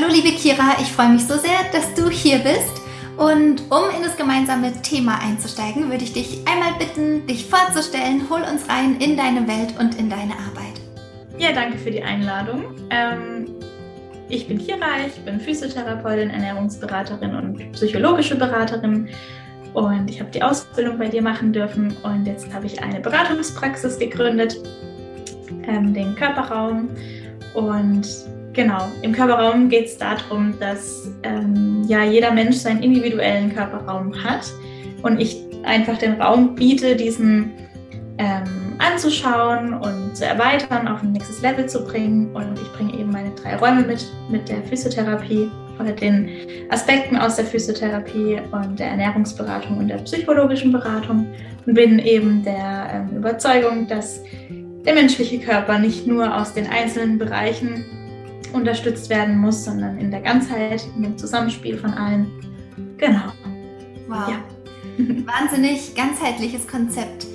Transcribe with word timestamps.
Hallo 0.00 0.14
liebe 0.14 0.34
Kira, 0.34 0.76
ich 0.80 0.90
freue 0.92 1.10
mich 1.10 1.26
so 1.26 1.36
sehr, 1.36 1.58
dass 1.72 1.92
du 1.92 2.08
hier 2.08 2.38
bist. 2.38 2.80
Und 3.18 3.60
um 3.70 3.94
in 3.94 4.02
das 4.02 4.16
gemeinsame 4.16 4.72
Thema 4.80 5.20
einzusteigen, 5.20 5.90
würde 5.90 6.04
ich 6.04 6.14
dich 6.14 6.40
einmal 6.46 6.72
bitten, 6.78 7.26
dich 7.26 7.44
vorzustellen. 7.44 8.22
Hol 8.30 8.40
uns 8.40 8.66
rein 8.66 8.96
in 8.98 9.18
deine 9.18 9.46
Welt 9.46 9.74
und 9.78 9.98
in 9.98 10.08
deine 10.08 10.32
Arbeit. 10.32 10.80
Ja, 11.36 11.52
danke 11.52 11.76
für 11.76 11.90
die 11.90 12.02
Einladung. 12.02 12.76
Ähm, 12.88 13.50
ich 14.30 14.48
bin 14.48 14.56
Kira, 14.56 14.86
ich 15.06 15.22
bin 15.22 15.38
Physiotherapeutin, 15.38 16.30
Ernährungsberaterin 16.30 17.34
und 17.34 17.72
psychologische 17.72 18.36
Beraterin. 18.36 19.06
Und 19.74 20.08
ich 20.08 20.18
habe 20.18 20.30
die 20.30 20.42
Ausbildung 20.42 20.98
bei 20.98 21.08
dir 21.08 21.20
machen 21.20 21.52
dürfen. 21.52 21.94
Und 22.04 22.24
jetzt 22.24 22.50
habe 22.54 22.64
ich 22.64 22.82
eine 22.82 23.00
Beratungspraxis 23.00 23.98
gegründet, 23.98 24.56
ähm, 25.68 25.92
den 25.92 26.14
Körperraum. 26.14 26.88
Und 27.52 28.08
Genau, 28.52 28.88
im 29.02 29.12
Körperraum 29.12 29.68
geht 29.68 29.86
es 29.86 29.98
darum, 29.98 30.54
dass 30.58 31.08
ähm, 31.22 31.84
ja, 31.86 32.04
jeder 32.04 32.32
Mensch 32.32 32.56
seinen 32.56 32.82
individuellen 32.82 33.54
Körperraum 33.54 34.12
hat 34.24 34.52
und 35.02 35.20
ich 35.20 35.40
einfach 35.62 35.98
den 35.98 36.20
Raum 36.20 36.56
biete, 36.56 36.96
diesen 36.96 37.52
ähm, 38.18 38.70
anzuschauen 38.78 39.74
und 39.74 40.16
zu 40.16 40.24
erweitern, 40.24 40.88
auf 40.88 41.02
ein 41.02 41.12
nächstes 41.12 41.42
Level 41.42 41.66
zu 41.66 41.84
bringen. 41.84 42.34
Und 42.34 42.58
ich 42.58 42.72
bringe 42.72 42.92
eben 42.98 43.12
meine 43.12 43.30
drei 43.30 43.56
Räume 43.56 43.82
mit, 43.82 44.04
mit 44.30 44.48
der 44.48 44.62
Physiotherapie 44.64 45.48
oder 45.78 45.92
den 45.92 46.28
Aspekten 46.70 47.16
aus 47.16 47.36
der 47.36 47.44
Physiotherapie 47.44 48.40
und 48.50 48.78
der 48.78 48.88
Ernährungsberatung 48.88 49.78
und 49.78 49.88
der 49.88 49.98
psychologischen 49.98 50.72
Beratung 50.72 51.26
und 51.66 51.74
bin 51.74 51.98
eben 52.00 52.42
der 52.42 52.90
ähm, 52.92 53.16
Überzeugung, 53.16 53.86
dass 53.86 54.20
der 54.84 54.94
menschliche 54.94 55.38
Körper 55.38 55.78
nicht 55.78 56.06
nur 56.06 56.34
aus 56.34 56.52
den 56.52 56.66
einzelnen 56.66 57.18
Bereichen 57.18 57.84
unterstützt 58.52 59.10
werden 59.10 59.38
muss, 59.38 59.64
sondern 59.64 59.98
in 59.98 60.10
der 60.10 60.20
Ganzheit, 60.20 60.84
in 60.96 61.02
dem 61.02 61.18
Zusammenspiel 61.18 61.78
von 61.78 61.92
allen. 61.92 62.30
Genau. 62.96 63.32
Wow. 64.08 64.28
Ja. 64.28 64.44
Wahnsinnig 64.98 65.94
ganzheitliches 65.94 66.66
Konzept. 66.66 67.26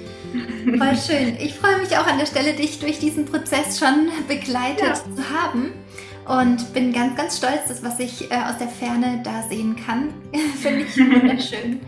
Voll 0.66 0.98
schön. 0.98 1.38
Ich 1.40 1.54
freue 1.56 1.78
mich 1.80 1.96
auch 1.98 2.08
an 2.08 2.18
der 2.18 2.26
Stelle, 2.26 2.54
dich 2.54 2.80
durch 2.80 3.00
diesen 3.00 3.26
Prozess 3.26 3.80
schon 3.80 4.10
begleitet 4.28 4.84
ja. 4.84 4.94
zu 4.94 5.30
haben. 5.30 5.72
Und 6.28 6.74
bin 6.74 6.92
ganz, 6.92 7.16
ganz 7.16 7.38
stolz, 7.38 7.68
das, 7.68 7.84
was 7.84 8.00
ich 8.00 8.32
äh, 8.32 8.36
aus 8.36 8.58
der 8.58 8.68
Ferne 8.68 9.22
da 9.24 9.44
sehen 9.48 9.76
kann. 9.76 10.10
Finde 10.62 10.82
ich 10.82 10.98
wunderschön. 10.98 11.82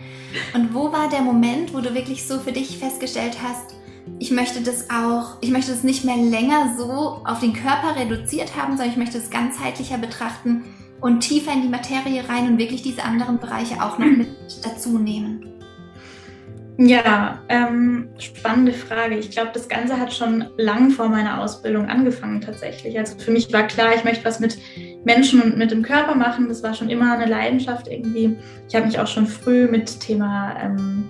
Und 0.54 0.76
wo 0.76 0.92
war 0.92 1.10
der 1.10 1.22
Moment, 1.22 1.74
wo 1.74 1.80
du 1.80 1.94
wirklich 1.96 2.28
so 2.28 2.40
für 2.40 2.52
dich 2.52 2.78
festgestellt 2.78 3.38
hast, 3.42 3.77
ich 4.20 4.32
möchte 4.32 4.62
das 4.62 4.90
auch, 4.90 5.38
ich 5.42 5.52
möchte 5.52 5.72
das 5.72 5.84
nicht 5.84 6.04
mehr 6.04 6.18
länger 6.18 6.76
so 6.78 7.22
auf 7.26 7.40
den 7.40 7.54
Körper 7.54 7.96
reduziert 7.96 8.56
haben, 8.56 8.78
sondern 8.78 8.90
ich 8.90 8.98
möchte 8.98 9.18
es 9.18 9.30
ganzheitlicher 9.30 9.98
betrachten 9.98 10.64
und 11.02 11.22
tiefer 11.22 11.54
in 11.54 11.62
die 11.62 11.70
Materie 11.70 12.28
rein 12.28 12.48
und 12.48 12.58
wirklich 12.58 12.82
diese 12.82 13.04
anderen 13.04 13.40
Bereiche 13.40 13.76
auch 13.84 13.98
noch 13.98 14.08
mit 14.08 14.30
dazu 14.64 14.98
nehmen. 14.98 15.48
Ja, 16.80 17.42
ähm, 17.50 18.10
spannende 18.20 18.72
Frage. 18.72 19.18
Ich 19.18 19.32
glaube, 19.32 19.50
das 19.52 19.68
Ganze 19.68 20.00
hat 20.00 20.14
schon 20.14 20.46
lang 20.58 20.92
vor 20.92 21.10
meiner 21.10 21.42
Ausbildung 21.42 21.88
angefangen 21.88 22.40
tatsächlich. 22.40 23.00
Also 23.00 23.18
für 23.18 23.32
mich 23.32 23.52
war 23.52 23.64
klar, 23.64 23.96
ich 23.96 24.04
möchte 24.04 24.24
was 24.26 24.40
mit 24.40 24.60
Menschen 25.04 25.42
und 25.42 25.58
mit 25.58 25.72
dem 25.72 25.82
Körper 25.82 26.14
machen. 26.14 26.48
Das 26.50 26.62
war 26.62 26.76
schon 26.76 26.90
immer 26.90 27.14
eine 27.14 27.26
Leidenschaft 27.26 27.88
irgendwie. 27.88 28.38
Ich 28.70 28.76
habe 28.76 28.86
mich 28.86 29.00
auch 29.00 29.08
schon 29.08 29.26
früh 29.26 29.68
mit 29.68 30.00
Thema 30.00 30.56
ähm, 30.62 31.10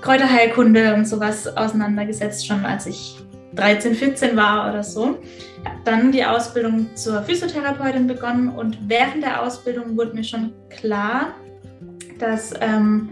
Kräuterheilkunde 0.00 0.94
und 0.94 1.06
sowas 1.06 1.46
auseinandergesetzt, 1.56 2.46
schon 2.46 2.64
als 2.64 2.86
ich 2.86 3.18
13, 3.54 3.94
14 3.94 4.36
war 4.36 4.70
oder 4.70 4.82
so. 4.82 5.18
Dann 5.84 6.12
die 6.12 6.24
Ausbildung 6.24 6.94
zur 6.94 7.22
Physiotherapeutin 7.22 8.06
begonnen 8.06 8.48
und 8.48 8.78
während 8.88 9.22
der 9.22 9.42
Ausbildung 9.42 9.96
wurde 9.96 10.14
mir 10.14 10.24
schon 10.24 10.52
klar, 10.70 11.34
dass, 12.18 12.52
ähm, 12.60 13.10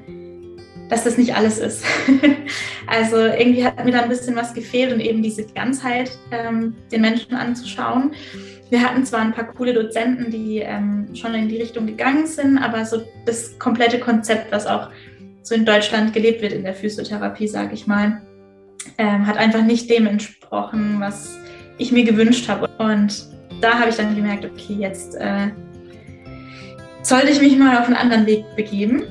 dass 0.89 1.05
das 1.05 1.19
nicht 1.19 1.35
alles 1.35 1.59
ist. 1.59 1.85
also 2.87 3.17
irgendwie 3.17 3.65
hat 3.65 3.85
mir 3.85 3.93
da 3.93 4.03
ein 4.03 4.09
bisschen 4.09 4.37
was 4.37 4.55
gefehlt 4.55 4.93
und 4.93 5.01
eben 5.01 5.23
diese 5.23 5.45
Ganzheit 5.47 6.11
ähm, 6.31 6.77
den 6.91 7.03
Menschen 7.03 7.35
anzuschauen. 7.35 8.13
Wir 8.71 8.83
hatten 8.83 9.05
zwar 9.05 9.21
ein 9.21 9.33
paar 9.33 9.47
coole 9.47 9.73
Dozenten, 9.73 10.31
die 10.31 10.59
ähm, 10.59 11.09
schon 11.15 11.35
in 11.35 11.49
die 11.49 11.57
Richtung 11.57 11.87
gegangen 11.87 12.27
sind, 12.27 12.59
aber 12.59 12.85
so 12.85 13.03
das 13.25 13.59
komplette 13.59 13.99
Konzept, 13.99 14.53
was 14.53 14.67
auch 14.67 14.91
so 15.43 15.55
in 15.55 15.65
Deutschland 15.65 16.13
gelebt 16.13 16.43
wird 16.43 16.53
in 16.53 16.63
der 16.63 16.75
Physiotherapie, 16.75 17.49
sage 17.49 17.75
ich 17.75 17.87
mal, 17.87 18.23
ähm, 18.99 19.27
hat 19.27 19.37
einfach 19.37 19.63
nicht 19.63 19.91
dem 19.91 20.07
entsprochen, 20.07 20.97
was 21.01 21.39
ich 21.79 21.93
mir 21.93 22.05
gewünscht 22.05 22.49
habe. 22.49 22.69
Und 22.79 23.27
da 23.61 23.79
habe 23.79 23.91
ich 23.91 23.97
dann 23.97 24.15
gemerkt, 24.15 24.45
okay, 24.45 24.75
jetzt 24.75 25.15
äh, 25.17 25.49
sollte 27.03 27.31
ich 27.31 27.41
mich 27.41 27.57
mal 27.57 27.79
auf 27.79 27.87
einen 27.87 27.97
anderen 27.97 28.27
Weg 28.27 28.45
begeben 28.57 29.05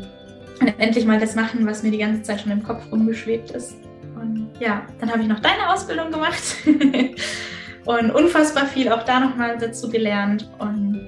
und 0.59 0.67
endlich 0.79 1.05
mal 1.05 1.19
das 1.19 1.35
machen, 1.35 1.65
was 1.65 1.83
mir 1.83 1.91
die 1.91 1.97
ganze 1.97 2.21
Zeit 2.23 2.41
schon 2.41 2.51
im 2.51 2.63
Kopf 2.63 2.83
rumgeschwebt 2.91 3.51
ist. 3.51 3.75
Und 4.15 4.49
ja, 4.59 4.85
dann 4.99 5.11
habe 5.11 5.21
ich 5.21 5.27
noch 5.27 5.39
deine 5.39 5.71
Ausbildung 5.71 6.11
gemacht 6.11 6.57
und 7.85 8.11
unfassbar 8.11 8.65
viel 8.65 8.91
auch 8.91 9.03
da 9.03 9.19
nochmal 9.19 9.57
dazu 9.57 9.89
gelernt. 9.89 10.49
Und 10.59 10.99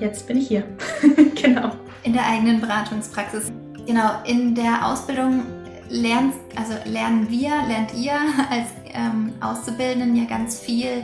jetzt 0.00 0.26
bin 0.26 0.38
ich 0.38 0.48
hier. 0.48 0.64
genau. 1.42 1.72
In 2.02 2.12
der 2.12 2.26
eigenen 2.26 2.60
Beratungspraxis. 2.60 3.52
Genau, 3.86 4.10
in 4.24 4.54
der 4.54 4.86
Ausbildung 4.86 5.42
lernt, 5.88 6.34
also 6.56 6.74
lernen 6.84 7.28
wir, 7.28 7.50
lernt 7.66 7.94
ihr 7.94 8.12
als 8.50 8.68
ähm, 8.92 9.32
Auszubildenden 9.40 10.16
ja 10.16 10.24
ganz 10.24 10.60
viel 10.60 11.02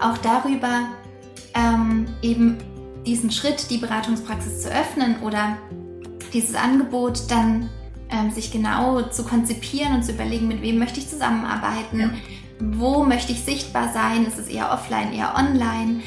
auch 0.00 0.16
darüber, 0.18 0.88
ähm, 1.54 2.06
eben 2.22 2.58
diesen 3.06 3.30
Schritt, 3.30 3.70
die 3.70 3.78
Beratungspraxis 3.78 4.62
zu 4.62 4.68
öffnen 4.70 5.16
oder 5.22 5.58
dieses 6.32 6.54
Angebot 6.54 7.22
dann 7.28 7.68
ähm, 8.10 8.30
sich 8.30 8.50
genau 8.50 9.02
zu 9.02 9.24
konzipieren 9.24 9.94
und 9.96 10.04
zu 10.04 10.12
überlegen, 10.12 10.48
mit 10.48 10.62
wem 10.62 10.78
möchte 10.78 11.00
ich 11.00 11.08
zusammenarbeiten, 11.08 12.00
ja. 12.00 12.10
wo 12.60 13.04
möchte 13.04 13.32
ich 13.32 13.40
sichtbar 13.40 13.92
sein, 13.92 14.26
ist 14.26 14.38
es 14.38 14.48
eher 14.48 14.72
offline, 14.72 15.12
eher 15.12 15.34
online. 15.36 16.00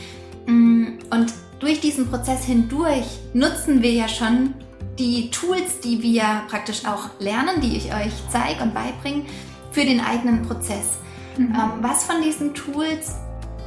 Mm, 0.46 1.00
und 1.10 1.34
durch 1.60 1.80
diesen 1.80 2.10
Prozess 2.10 2.46
hindurch 2.46 3.06
nutzen 3.34 3.82
wir 3.82 3.92
ja 3.92 4.08
schon 4.08 4.54
die 5.00 5.32
Tools, 5.32 5.80
die 5.80 6.02
wir 6.02 6.44
praktisch 6.50 6.86
auch 6.86 7.10
lernen, 7.20 7.62
die 7.62 7.78
ich 7.78 7.94
euch 7.94 8.14
zeige 8.30 8.62
und 8.62 8.74
beibringe, 8.74 9.24
für 9.72 9.86
den 9.86 10.00
eigenen 10.02 10.44
Prozess. 10.44 11.00
Mhm. 11.38 11.56
Ähm, 11.56 11.72
was 11.82 12.04
von 12.04 12.22
diesen 12.22 12.54
Tools 12.54 13.16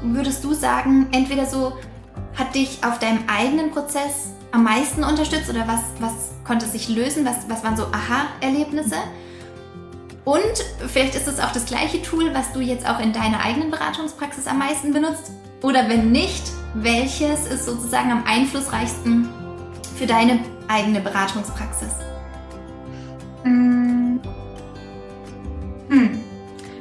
würdest 0.03 0.44
du 0.44 0.54
sagen, 0.54 1.09
entweder 1.12 1.47
so 1.47 1.72
hat 2.36 2.54
dich 2.54 2.78
auf 2.84 2.98
deinem 2.98 3.25
eigenen 3.26 3.70
Prozess 3.70 4.31
am 4.53 4.65
meisten 4.65 5.03
unterstützt 5.03 5.50
oder 5.50 5.66
was, 5.66 5.81
was 5.98 6.12
konnte 6.44 6.66
sich 6.66 6.88
lösen? 6.88 7.25
Was, 7.25 7.48
was 7.48 7.65
waren 7.65 7.76
so 7.76 7.86
Aha-Erlebnisse? 7.86 8.97
Und 10.25 10.42
vielleicht 10.88 11.15
ist 11.15 11.28
es 11.28 11.41
auch 11.41 11.53
das 11.53 11.66
gleiche 11.66 12.03
Tool, 12.03 12.34
was 12.34 12.53
du 12.53 12.60
jetzt 12.60 12.88
auch 12.88 13.00
in 13.00 13.12
deiner 13.12 13.41
eigenen 13.41 13.70
Beratungspraxis 13.70 14.47
am 14.47 14.59
meisten 14.59 14.92
benutzt. 14.92 15.31
Oder 15.62 15.88
wenn 15.88 16.10
nicht, 16.10 16.42
welches 16.75 17.47
ist 17.47 17.65
sozusagen 17.65 18.10
am 18.10 18.25
einflussreichsten 18.25 19.28
für 19.97 20.06
deine 20.06 20.41
eigene 20.69 21.00
Beratungspraxis? 21.00 21.94
Hm. 23.43 24.21
hm. 25.88 26.21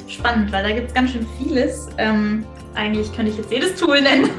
Spannend, 0.07 0.51
weil 0.51 0.63
da 0.63 0.72
gibt 0.72 0.88
es 0.88 0.94
ganz 0.94 1.12
schön 1.12 1.28
vieles. 1.38 1.88
Ähm, 1.97 2.46
eigentlich 2.73 3.13
könnte 3.16 3.31
ich 3.31 3.38
jetzt 3.38 3.51
jedes 3.51 3.75
Tool 3.75 4.01
nennen. 4.01 4.29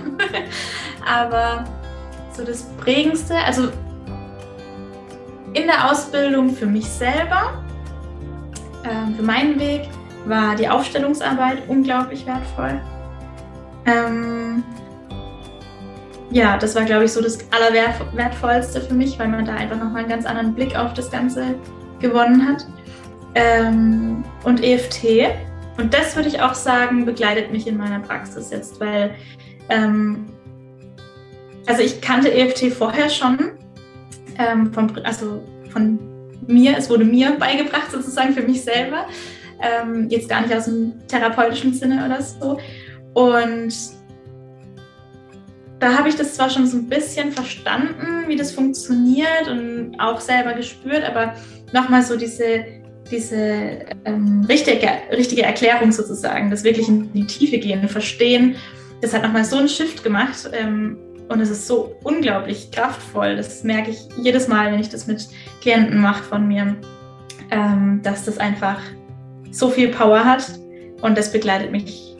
Aber 1.07 1.65
so 2.33 2.45
das 2.45 2.65
Prägendste, 2.79 3.37
also 3.39 3.69
in 5.55 5.67
der 5.67 5.91
Ausbildung 5.91 6.51
für 6.51 6.67
mich 6.67 6.87
selber, 6.87 7.63
äh, 8.83 9.17
für 9.17 9.23
meinen 9.23 9.59
Weg, 9.59 9.89
war 10.27 10.55
die 10.57 10.69
Aufstellungsarbeit 10.69 11.63
unglaublich 11.69 12.27
wertvoll. 12.27 12.81
Ähm, 13.87 14.65
ja, 16.37 16.59
das 16.59 16.75
war, 16.75 16.85
glaube 16.85 17.07
ich, 17.07 17.13
so 17.13 17.23
das 17.23 17.39
Allerwertvollste 17.51 18.83
für 18.83 18.93
mich, 18.93 19.19
weil 19.19 19.29
man 19.29 19.47
da 19.47 19.55
einfach 19.55 19.79
nochmal 19.79 20.01
einen 20.01 20.11
ganz 20.11 20.27
anderen 20.27 20.55
Blick 20.55 20.77
auf 20.77 20.93
das 20.93 21.11
Ganze 21.11 21.55
gewonnen 21.99 22.47
hat. 22.47 22.67
Ähm, 23.35 24.23
und 24.45 24.63
EFT. 24.63 25.31
Und 25.79 25.95
das 25.95 26.15
würde 26.15 26.29
ich 26.29 26.43
auch 26.43 26.53
sagen, 26.53 27.07
begleitet 27.07 27.53
mich 27.53 27.67
in 27.67 27.79
meiner 27.79 28.01
Praxis 28.01 28.51
jetzt, 28.51 28.79
weil, 28.81 29.15
ähm, 29.71 30.27
also 31.67 31.81
ich 31.81 32.03
kannte 32.03 32.31
EFT 32.31 32.71
vorher 32.71 33.09
schon, 33.09 33.53
ähm, 34.39 34.75
von, 34.75 34.93
also 35.05 35.43
von 35.71 35.99
mir, 36.47 36.77
es 36.77 36.91
wurde 36.91 37.07
mir 37.07 37.31
beigebracht 37.39 37.91
sozusagen 37.91 38.35
für 38.35 38.43
mich 38.43 38.63
selber, 38.63 39.07
ähm, 39.63 40.11
jetzt 40.11 40.29
gar 40.29 40.43
nicht 40.43 40.55
aus 40.55 40.67
dem 40.67 41.07
therapeutischen 41.09 41.73
Sinne 41.73 42.05
oder 42.05 42.21
so. 42.21 42.59
Und 43.15 43.75
da 45.79 45.99
habe 45.99 46.09
ich 46.09 46.17
das 46.17 46.35
zwar 46.35 46.51
schon 46.51 46.67
so 46.67 46.77
ein 46.79 46.89
bisschen 46.89 47.33
verstanden, 47.33 48.29
wie 48.29 48.37
das 48.37 48.53
funktioniert 48.53 49.49
und 49.49 49.97
auch 49.99 50.21
selber 50.21 50.55
gespürt, 50.55 51.05
aber 51.05 51.35
nochmal 51.73 52.03
so 52.03 52.17
diese, 52.17 52.65
diese 53.11 53.81
ähm, 54.05 54.47
richtige, 54.49 54.89
richtige 55.13 55.43
Erklärung 55.43 55.93
sozusagen, 55.93 56.51
das 56.51 56.65
wirklich 56.65 56.89
in 56.89 57.13
die 57.13 57.27
Tiefe 57.27 57.59
gehen, 57.59 57.87
verstehen, 57.89 58.57
das 59.03 59.13
hat 59.13 59.23
nochmal 59.23 59.45
so 59.45 59.57
einen 59.57 59.69
Shift 59.69 60.03
gemacht. 60.03 60.51
Ähm, 60.53 60.99
und 61.29 61.41
es 61.41 61.51
ist 61.51 61.67
so 61.67 61.97
unglaublich 62.05 62.71
kraftvoll. 62.71 63.37
Das 63.37 63.65
merke 63.65 63.91
ich 63.91 64.09
jedes 64.17 64.47
Mal, 64.49 64.73
wenn 64.73 64.81
ich 64.81 64.89
das 64.89 65.07
mit 65.07 65.29
Klienten 65.61 65.99
mache 65.99 66.23
von 66.23 66.47
mir, 66.47 66.77
ähm, 67.51 68.01
dass 68.03 68.25
das 68.25 68.39
einfach 68.39 68.81
so 69.51 69.69
viel 69.69 69.89
Power 69.89 70.25
hat 70.25 70.47
und 71.03 71.19
das 71.19 71.33
begleitet 71.33 71.73
mich 71.73 72.17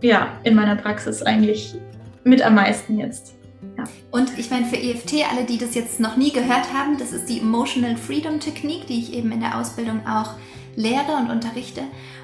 ja 0.00 0.38
in 0.42 0.54
meiner 0.54 0.76
Praxis 0.76 1.22
eigentlich 1.22 1.76
mit 2.24 2.42
am 2.42 2.54
meisten 2.54 2.98
jetzt. 2.98 3.34
Ja. 3.76 3.84
Und 4.10 4.38
ich 4.38 4.50
meine, 4.50 4.66
für 4.66 4.76
EFT, 4.76 5.24
alle, 5.30 5.44
die 5.44 5.58
das 5.58 5.74
jetzt 5.74 6.00
noch 6.00 6.16
nie 6.16 6.32
gehört 6.32 6.72
haben, 6.72 6.98
das 6.98 7.12
ist 7.12 7.28
die 7.28 7.40
Emotional 7.40 7.96
Freedom 7.96 8.40
Technik, 8.40 8.86
die 8.86 9.00
ich 9.00 9.12
eben 9.12 9.32
in 9.32 9.40
der 9.40 9.58
Ausbildung 9.58 10.06
auch 10.06 10.34
lehre 10.76 11.16
und 11.20 11.30
unterrichte. 11.30 11.82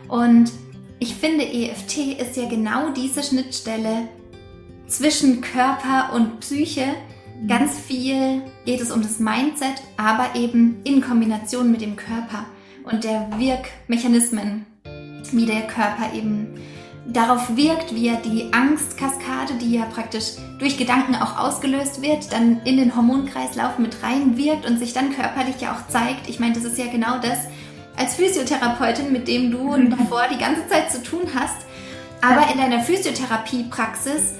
Und 0.09 0.53
ich 0.99 1.15
finde, 1.15 1.45
EFT 1.45 2.21
ist 2.21 2.37
ja 2.37 2.49
genau 2.49 2.91
diese 2.91 3.23
Schnittstelle 3.23 4.09
zwischen 4.87 5.41
Körper 5.41 6.13
und 6.15 6.41
Psyche. 6.41 6.85
Ganz 7.49 7.79
viel 7.79 8.43
geht 8.67 8.81
es 8.81 8.91
um 8.91 9.03
das 9.03 9.19
Mindset, 9.19 9.83
aber 9.97 10.35
eben 10.35 10.81
in 10.85 11.01
Kombination 11.01 11.71
mit 11.71 11.81
dem 11.81 11.97
Körper 11.97 12.45
und 12.85 13.05
der 13.05 13.31
Wirkmechanismen, 13.39 14.67
wie 15.33 15.47
der 15.47 15.63
Körper 15.63 16.13
eben 16.15 16.61
darauf 17.07 17.57
wirkt, 17.57 17.95
wie 17.95 18.09
er 18.09 18.17
die 18.17 18.53
Angstkaskade, 18.53 19.55
die 19.61 19.75
ja 19.75 19.85
praktisch 19.87 20.33
durch 20.59 20.77
Gedanken 20.77 21.15
auch 21.17 21.39
ausgelöst 21.39 22.03
wird, 22.03 22.33
dann 22.33 22.61
in 22.65 22.77
den 22.77 22.95
Hormonkreislauf 22.95 23.79
mit 23.79 24.03
reinwirkt 24.03 24.67
und 24.67 24.79
sich 24.79 24.93
dann 24.93 25.15
körperlich 25.15 25.61
ja 25.61 25.73
auch 25.73 25.89
zeigt. 25.89 26.29
Ich 26.29 26.41
meine, 26.41 26.55
das 26.55 26.65
ist 26.65 26.79
ja 26.79 26.87
genau 26.87 27.19
das 27.19 27.39
als 27.97 28.15
Physiotherapeutin, 28.15 29.13
mit 29.13 29.29
dem 29.29 29.51
du 29.51 29.77
davor 29.91 30.23
die 30.33 30.39
ganze 30.39 30.67
Zeit 30.69 30.91
zu 30.91 31.03
tun 31.03 31.23
hast. 31.35 31.67
Aber 32.23 32.53
in 32.53 32.59
deiner 32.59 32.81
Physiotherapiepraxis 32.81 34.35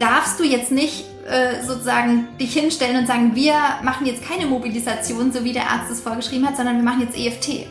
darfst 0.00 0.40
du 0.40 0.44
jetzt 0.44 0.72
nicht 0.72 1.04
äh, 1.28 1.64
sozusagen 1.64 2.28
dich 2.38 2.52
hinstellen 2.52 2.96
und 2.96 3.06
sagen, 3.06 3.36
wir 3.36 3.54
machen 3.82 4.06
jetzt 4.06 4.26
keine 4.26 4.46
Mobilisation, 4.46 5.32
so 5.32 5.44
wie 5.44 5.52
der 5.52 5.70
Arzt 5.70 5.90
es 5.90 6.00
vorgeschrieben 6.00 6.46
hat, 6.48 6.56
sondern 6.56 6.76
wir 6.76 6.82
machen 6.82 7.02
jetzt 7.02 7.16
EFT. 7.16 7.66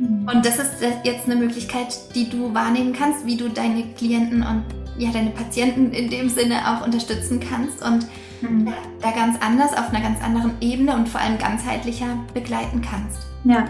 Mhm. 0.00 0.26
Und 0.26 0.44
das 0.44 0.58
ist 0.58 0.82
jetzt 1.04 1.26
eine 1.26 1.36
Möglichkeit, 1.36 1.96
die 2.14 2.28
du 2.28 2.52
wahrnehmen 2.54 2.92
kannst, 2.92 3.26
wie 3.26 3.36
du 3.36 3.48
deine 3.48 3.84
Klienten 3.96 4.42
und 4.42 4.64
ja, 4.98 5.10
deine 5.12 5.30
Patienten 5.30 5.92
in 5.92 6.10
dem 6.10 6.28
Sinne 6.28 6.56
auch 6.66 6.84
unterstützen 6.84 7.40
kannst 7.40 7.82
und 7.82 8.06
mhm. 8.40 8.72
da 9.00 9.10
ganz 9.12 9.38
anders, 9.40 9.72
auf 9.72 9.90
einer 9.90 10.00
ganz 10.00 10.22
anderen 10.22 10.52
Ebene 10.60 10.94
und 10.94 11.08
vor 11.08 11.20
allem 11.20 11.38
ganzheitlicher 11.38 12.18
begleiten 12.34 12.82
kannst. 12.82 13.26
Ja, 13.44 13.66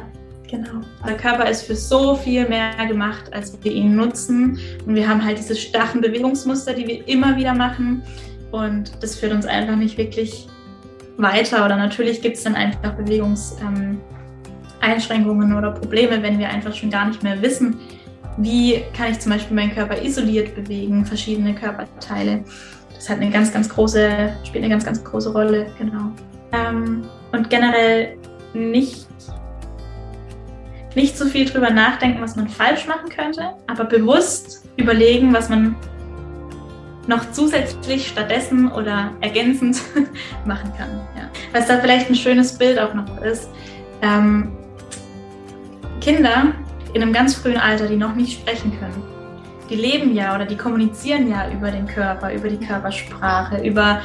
Genau. 0.50 0.80
Der 1.06 1.16
Körper 1.16 1.48
ist 1.48 1.62
für 1.62 1.76
so 1.76 2.16
viel 2.16 2.48
mehr 2.48 2.74
gemacht, 2.86 3.32
als 3.32 3.56
wir 3.62 3.70
ihn 3.70 3.94
nutzen. 3.94 4.58
Und 4.84 4.96
wir 4.96 5.08
haben 5.08 5.24
halt 5.24 5.38
diese 5.38 5.54
starren 5.54 6.00
Bewegungsmuster, 6.00 6.74
die 6.74 6.88
wir 6.88 7.06
immer 7.06 7.36
wieder 7.36 7.54
machen. 7.54 8.02
Und 8.50 8.90
das 9.00 9.14
führt 9.14 9.32
uns 9.32 9.46
einfach 9.46 9.76
nicht 9.76 9.96
wirklich 9.96 10.48
weiter. 11.18 11.64
Oder 11.64 11.76
natürlich 11.76 12.20
gibt 12.20 12.36
es 12.36 12.42
dann 12.42 12.56
einfach 12.56 12.94
Bewegungseinschränkungen 12.94 14.00
ähm, 14.00 14.19
oder 15.56 15.70
Probleme, 15.72 16.22
wenn 16.22 16.38
wir 16.38 16.48
einfach 16.48 16.74
schon 16.74 16.90
gar 16.90 17.06
nicht 17.06 17.22
mehr 17.22 17.40
wissen, 17.42 17.78
wie 18.36 18.82
kann 18.96 19.10
ich 19.10 19.18
zum 19.18 19.32
Beispiel 19.32 19.54
meinen 19.54 19.74
Körper 19.74 20.02
isoliert 20.02 20.54
bewegen, 20.54 21.04
verschiedene 21.04 21.54
Körperteile. 21.54 22.44
Das 22.94 23.08
hat 23.08 23.18
eine 23.18 23.30
ganz, 23.30 23.52
ganz 23.52 23.68
große, 23.68 24.32
spielt 24.44 24.64
eine 24.64 24.72
ganz, 24.72 24.84
ganz 24.84 25.02
große 25.02 25.32
Rolle, 25.32 25.66
genau. 25.78 26.12
Ähm, 26.52 27.02
und 27.32 27.50
generell 27.50 28.16
nicht 28.54 29.06
nicht 30.96 31.16
so 31.16 31.26
viel 31.26 31.44
drüber 31.44 31.70
nachdenken, 31.70 32.20
was 32.20 32.36
man 32.36 32.48
falsch 32.48 32.86
machen 32.86 33.08
könnte, 33.08 33.50
aber 33.68 33.84
bewusst 33.84 34.68
überlegen, 34.76 35.32
was 35.32 35.48
man 35.48 35.76
noch 37.06 37.30
zusätzlich 37.32 38.08
stattdessen 38.08 38.70
oder 38.72 39.12
ergänzend 39.20 39.80
machen 40.44 40.72
kann. 40.76 41.00
Ja. 41.16 41.30
Was 41.52 41.66
da 41.66 41.78
vielleicht 41.78 42.08
ein 42.08 42.14
schönes 42.14 42.56
Bild 42.56 42.78
auch 42.78 42.94
noch 42.94 43.20
ist. 43.22 43.48
Ähm, 44.02 44.56
Kinder 46.00 46.54
in 46.92 47.02
einem 47.02 47.12
ganz 47.12 47.34
frühen 47.34 47.58
Alter, 47.58 47.86
die 47.86 47.96
noch 47.96 48.14
nicht 48.14 48.40
sprechen 48.40 48.78
können, 48.78 49.02
die 49.68 49.76
leben 49.76 50.14
ja 50.14 50.34
oder 50.34 50.44
die 50.44 50.56
kommunizieren 50.56 51.30
ja 51.30 51.48
über 51.50 51.70
den 51.70 51.86
Körper, 51.86 52.32
über 52.32 52.48
die 52.48 52.58
Körpersprache, 52.58 53.62
über 53.62 54.00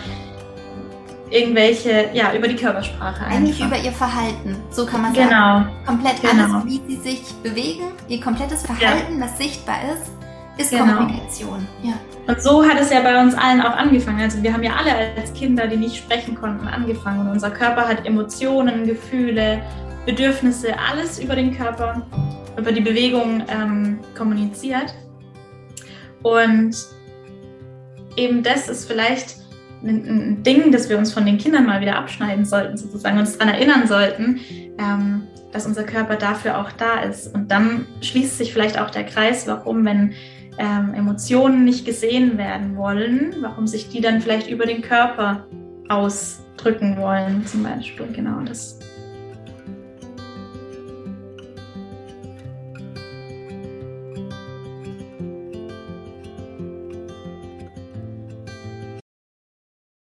irgendwelche, 1.32 2.10
ja, 2.14 2.34
über 2.34 2.48
die 2.48 2.56
Körpersprache. 2.56 3.26
Eigentlich 3.26 3.62
einfach. 3.62 3.78
über 3.78 3.86
ihr 3.86 3.92
Verhalten, 3.92 4.56
so 4.70 4.86
kann 4.86 5.02
man 5.02 5.14
genau. 5.14 5.30
sagen. 5.30 5.70
Komplett 5.86 6.22
genau. 6.22 6.56
alles, 6.56 6.66
wie 6.66 6.82
sie 6.88 6.98
sich 6.98 7.34
bewegen, 7.42 7.92
ihr 8.08 8.22
komplettes 8.22 8.64
Verhalten, 8.64 9.20
ja. 9.20 9.26
das 9.26 9.38
sichtbar 9.38 9.78
ist, 9.94 10.12
ist 10.58 10.72
genau. 10.72 10.98
Kommunikation. 10.98 11.68
Ja. 11.82 11.94
Und 12.28 12.42
so 12.42 12.64
hat 12.64 12.80
es 12.80 12.92
ja 12.92 13.02
bei 13.02 13.22
uns 13.22 13.36
allen 13.36 13.62
auch 13.62 13.76
angefangen. 13.76 14.22
Also 14.22 14.42
wir 14.42 14.54
haben 14.54 14.64
ja 14.64 14.74
alle 14.76 15.14
als 15.16 15.34
Kinder, 15.34 15.68
die 15.68 15.78
nicht 15.78 15.98
sprechen 15.98 16.36
konnten, 16.36 16.68
angefangen. 16.68 17.22
Und 17.22 17.30
unser 17.30 17.52
Körper 17.52 17.88
hat 17.88 18.06
Emotionen, 18.06 18.86
Gefühle, 18.86 19.62
Bedürfnisse, 20.06 20.78
alles 20.78 21.20
über 21.20 21.36
den 21.36 21.56
Körper, 21.56 22.06
über 22.58 22.72
die 22.72 22.82
Bewegung 22.82 23.44
ähm, 23.48 24.00
kommuniziert. 24.18 24.94
Und 26.24 26.76
eben 28.16 28.44
das 28.44 28.70
ist 28.70 28.88
vielleicht 28.88 29.38
ein 29.84 30.42
Ding, 30.44 30.72
dass 30.72 30.90
wir 30.90 30.98
uns 30.98 31.14
von 31.14 31.26
den 31.26 31.38
Kindern 31.38 31.66
mal 31.66 31.82
wieder 31.82 31.96
abschneiden 31.96 32.46
sollten, 32.46 32.78
sozusagen 32.78 33.20
uns 33.20 33.38
daran 33.38 33.54
erinnern 33.54 33.88
sollten, 33.88 34.40
ähm, 34.80 35.28
dass 35.52 35.66
unser 35.66 35.84
Körper 35.84 36.16
dafür 36.16 36.60
auch 36.60 36.72
da 36.72 37.02
ist. 37.02 37.34
Und 37.34 37.52
dann 37.52 37.86
schließt 38.02 38.38
sich 38.38 38.52
vielleicht 38.52 38.80
auch 38.80 38.90
der 38.90 39.06
Kreis, 39.06 39.48
warum, 39.48 39.86
wenn 39.86 40.14
ähm, 40.58 40.94
Emotionen 40.94 41.66
nicht 41.66 41.86
gesehen 41.86 42.38
werden 42.38 42.76
wollen, 42.76 43.36
warum 43.42 43.68
sich 43.68 43.90
die 43.90 44.02
dann 44.02 44.22
vielleicht 44.22 44.50
über 44.50 44.66
den 44.66 44.82
Körper 44.82 45.46
ausdrücken 45.90 46.98
wollen, 46.98 47.46
zum 47.46 47.64
Beispiel. 47.64 48.08
Genau, 48.14 48.42
das 48.42 48.80